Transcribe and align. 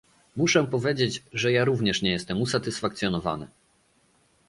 Muszę 0.35 0.67
powiedzieć, 0.67 1.23
że 1.33 1.51
ja 1.51 1.65
również 1.65 2.01
nie 2.01 2.11
jestem 2.11 2.41
usatysfakcjonowany 2.41 3.47